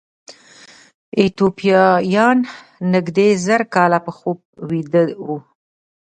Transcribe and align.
ایتوپیایان 1.19 2.37
نږدې 2.93 3.27
زر 3.45 3.61
کاله 3.73 3.99
په 4.05 4.11
خوب 4.17 4.37
ویده 4.69 5.03
وو. 5.25 5.37